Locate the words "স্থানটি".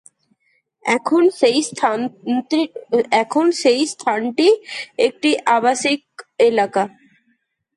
3.91-4.47